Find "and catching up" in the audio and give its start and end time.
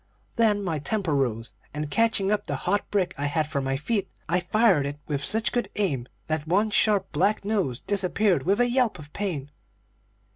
1.75-2.47